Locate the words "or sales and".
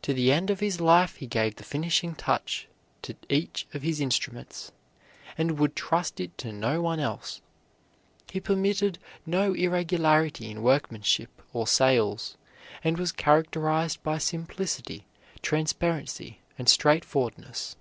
11.52-12.96